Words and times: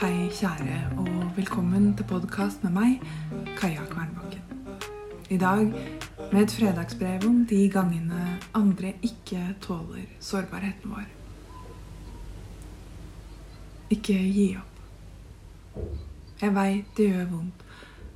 kjære, 0.00 0.96
og 0.96 1.36
velkommen 1.36 1.90
til 1.96 2.06
podkast 2.08 2.62
med 2.64 2.72
meg, 2.72 3.02
Kaja 3.58 3.82
Kvernbakken. 3.84 4.40
I 5.28 5.36
dag 5.36 5.66
med 6.32 6.42
et 6.42 6.52
fredagsbrev 6.56 7.26
om 7.28 7.42
de 7.46 7.58
gangene 7.68 8.38
andre 8.54 8.94
ikke 9.02 9.42
tåler 9.60 10.06
sårbarheten 10.20 10.90
vår. 10.90 11.04
Ikke 13.90 14.16
gi 14.16 14.46
opp. 14.56 14.80
Jeg 16.40 16.54
veit 16.54 16.96
det 16.96 17.08
gjør 17.10 17.28
vondt 17.34 17.64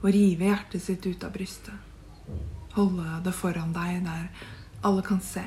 å 0.00 0.12
rive 0.16 0.48
hjertet 0.48 0.82
sitt 0.82 1.04
ut 1.04 1.24
av 1.24 1.34
brystet. 1.36 1.74
Holde 2.78 3.18
det 3.26 3.34
foran 3.36 3.76
deg 3.76 4.00
der 4.06 4.30
alle 4.80 5.04
kan 5.04 5.20
se, 5.20 5.44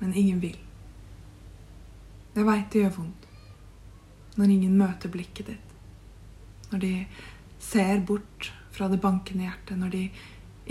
men 0.00 0.16
ingen 0.16 0.40
vil. 0.40 0.56
Jeg 2.38 2.48
veit 2.48 2.72
det 2.72 2.86
gjør 2.86 2.96
vondt 3.02 3.28
når 4.36 4.52
ingen 4.54 4.76
møter 4.78 5.12
blikket 5.12 5.52
ditt. 5.52 5.72
Når 6.72 6.84
de 6.84 6.92
ser 7.62 8.00
bort 8.00 8.52
fra 8.72 8.88
det 8.88 9.00
bankende 9.00 9.44
hjertet. 9.46 9.78
Når 9.78 9.88
de 9.92 10.04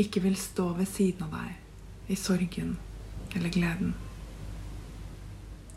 ikke 0.01 0.23
vil 0.23 0.37
stå 0.39 0.71
ved 0.77 0.89
siden 0.89 1.27
av 1.27 1.35
deg 1.35 2.11
i 2.11 2.17
sorgen 2.19 2.77
eller 3.35 3.53
gleden. 3.53 3.93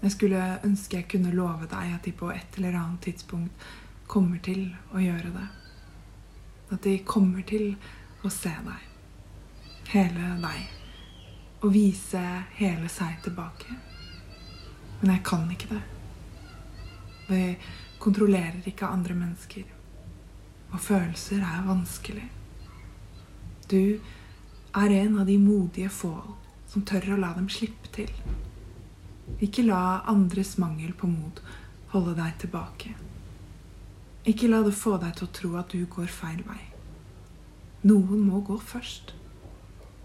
Jeg 0.03 0.13
skulle 0.13 0.41
ønske 0.67 0.99
jeg 0.99 1.09
kunne 1.09 1.33
love 1.33 1.69
deg 1.71 1.95
at 1.97 2.05
de 2.05 2.13
på 2.13 2.29
et 2.33 2.59
eller 2.59 2.77
annet 2.77 3.05
tidspunkt 3.07 3.69
kommer 4.11 4.41
til 4.45 4.67
å 4.93 5.01
gjøre 5.01 5.33
det. 5.33 5.47
At 6.75 6.83
de 6.85 6.99
kommer 7.09 7.45
til 7.49 7.75
å 8.25 8.33
se 8.33 8.53
deg. 8.67 8.91
Hele 9.95 10.35
deg. 10.43 10.69
Og 11.65 11.73
vise 11.73 12.23
hele 12.59 12.91
seg 12.93 13.21
tilbake. 13.25 13.79
Men 15.01 15.17
jeg 15.17 15.25
kan 15.25 15.51
ikke 15.53 15.73
det. 15.73 15.83
Vi 17.29 17.57
kontrollerer 17.99 18.67
ikke 18.69 18.87
andre 18.87 19.15
mennesker. 19.15 19.65
Og 20.73 20.81
følelser 20.81 21.45
er 21.45 21.67
vanskelig. 21.67 22.27
Du 23.71 23.99
er 24.75 24.97
en 25.01 25.19
av 25.19 25.27
de 25.27 25.39
modige 25.39 25.89
få 25.89 26.17
som 26.69 26.83
tør 26.83 27.15
å 27.15 27.21
la 27.21 27.33
dem 27.37 27.49
slippe 27.49 27.91
til. 27.95 28.11
Ikke 29.41 29.65
la 29.65 30.03
andres 30.11 30.57
mangel 30.61 30.93
på 30.99 31.09
mod 31.09 31.41
holde 31.95 32.17
deg 32.19 32.39
tilbake. 32.43 32.93
Ikke 34.27 34.49
la 34.51 34.63
det 34.67 34.75
få 34.77 34.97
deg 34.99 35.15
til 35.17 35.29
å 35.29 35.35
tro 35.39 35.51
at 35.61 35.75
du 35.75 35.85
går 35.91 36.11
feil 36.11 36.41
vei. 36.47 36.61
Noen 37.85 38.25
må 38.27 38.41
gå 38.47 38.57
først. 38.59 39.13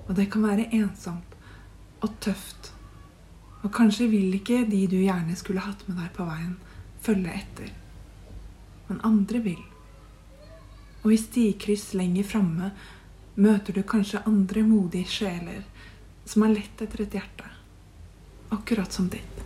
Og 0.07 0.15
det 0.17 0.27
kan 0.33 0.45
være 0.45 0.69
ensomt 0.75 1.37
og 2.03 2.15
tøft. 2.23 2.73
Og 3.63 3.71
kanskje 3.75 4.09
vil 4.11 4.35
ikke 4.37 4.65
de 4.69 4.85
du 4.91 4.97
gjerne 4.99 5.35
skulle 5.39 5.63
hatt 5.63 5.81
med 5.87 5.97
deg 5.99 6.11
på 6.15 6.27
veien, 6.27 6.57
følge 7.03 7.33
etter. 7.33 7.73
Men 8.89 9.01
andre 9.07 9.41
vil. 9.45 9.61
Og 11.03 11.13
i 11.13 11.19
stikryss 11.19 11.93
lenger 11.95 12.27
framme 12.27 12.71
møter 13.39 13.75
du 13.75 13.83
kanskje 13.87 14.23
andre 14.27 14.63
modige 14.67 15.07
sjeler 15.07 15.63
som 16.27 16.43
har 16.43 16.53
lett 16.53 16.81
etter 16.83 17.05
et 17.05 17.15
hjerte, 17.15 17.47
akkurat 18.53 18.93
som 18.93 19.07
ditt. 19.09 19.45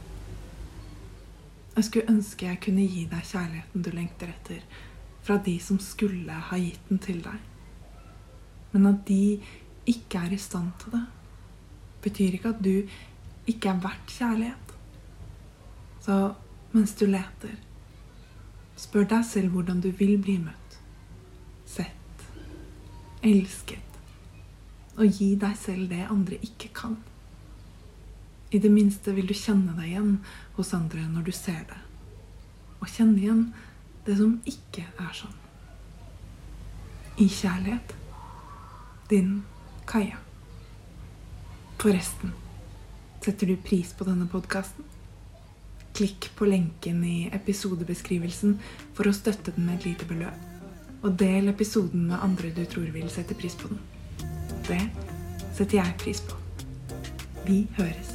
Jeg 1.74 1.88
skulle 1.88 2.12
ønske 2.12 2.48
jeg 2.50 2.62
kunne 2.62 2.86
gi 2.86 3.06
deg 3.09 3.30
kjærligheten 3.30 3.86
du 3.86 3.90
lengter 3.94 4.34
etter, 4.34 4.62
fra 5.24 5.38
de 5.46 5.56
som 5.64 5.80
skulle 5.81 6.42
ha 6.50 6.59
gitt 6.59 6.90
den 6.90 7.00
til 7.02 7.22
deg. 7.24 7.38
Men 8.74 8.90
at 8.90 9.06
de 9.08 9.40
ikke 9.90 10.26
er 10.26 10.36
i 10.36 10.42
stand 10.42 10.74
til 10.81 10.98
det, 10.98 11.04
betyr 12.04 12.38
ikke 12.38 12.52
at 12.52 12.62
du 12.66 12.74
ikke 13.50 13.72
er 13.72 13.81
verdt 13.84 14.14
kjærlighet. 14.18 14.76
Så 16.04 16.18
mens 16.73 16.95
du 16.97 17.05
leter. 17.07 17.55
Spør 18.79 19.05
deg 19.09 19.25
selv 19.29 19.53
hvordan 19.53 19.81
du 19.83 19.91
vil 19.93 20.17
bli 20.21 20.39
møtt, 20.41 20.78
sett, 21.69 22.28
elsket, 23.23 24.00
og 24.97 25.06
gi 25.07 25.33
deg 25.39 25.57
selv 25.57 25.89
det 25.94 26.03
andre 26.09 26.39
ikke 26.41 26.73
kan. 26.75 26.97
I 28.53 28.59
det 28.62 28.69
minste 28.73 29.13
vil 29.13 29.29
du 29.29 29.33
kjenne 29.38 29.73
deg 29.78 29.94
igjen 29.94 30.17
hos 30.57 30.73
andre 30.78 31.06
når 31.09 31.29
du 31.29 31.33
ser 31.33 31.63
det, 31.69 31.79
og 32.81 32.89
kjenne 32.89 33.22
igjen 33.22 33.47
det 34.06 34.17
som 34.19 34.35
ikke 34.50 34.85
er 35.00 35.13
sånn. 35.16 35.39
I 37.22 37.29
kjærlighet. 37.29 37.94
Din 39.09 39.44
Kaja. 39.85 40.17
Forresten, 41.83 42.31
setter 43.22 43.51
du 43.51 43.57
pris 43.59 43.91
på 43.94 44.07
denne 44.07 44.25
podkasten? 44.31 44.93
Klikk 45.94 46.31
på 46.36 46.48
lenken 46.50 47.04
i 47.06 47.18
episodebeskrivelsen 47.38 48.56
for 48.98 49.06
å 49.06 49.14
støtte 49.14 49.54
den 49.54 49.68
med 49.68 49.78
et 49.80 49.92
lite 49.92 50.08
beløp. 50.09 50.50
Og 51.04 51.14
del 51.20 51.52
episoden 51.52 52.08
med 52.09 52.24
andre 52.24 52.50
du 52.56 52.64
tror 52.66 52.90
vil 52.96 53.09
sette 53.14 53.38
pris 53.38 53.54
på 53.59 53.70
den. 53.70 53.81
Det 54.66 54.81
setter 55.54 55.84
jeg 55.84 55.98
pris 56.02 56.24
på. 56.26 56.40
Vi 57.46 57.66
høres. 57.78 58.14